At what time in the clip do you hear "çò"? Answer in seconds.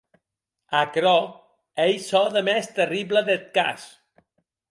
2.07-2.23